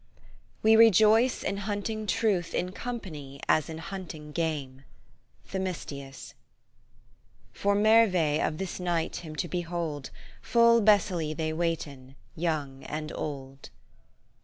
[0.63, 4.83] We rejoices in hunting Truth in company as in hunting game."
[5.45, 6.33] THEMISTIUS."
[7.61, 10.09] For mervaille of this knight him to behold,
[10.41, 13.69] Full besily they waiten, young and old."